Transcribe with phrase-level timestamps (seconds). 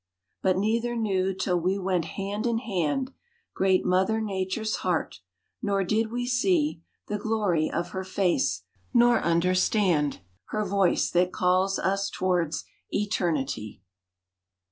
[0.41, 3.13] But neither knew till we went hand in hand
[3.53, 5.19] Great Mother Nature's heart,
[5.61, 8.63] nor did we see The glory of her face,
[8.95, 13.83] nor understand Her voice that calls us towards Eternity.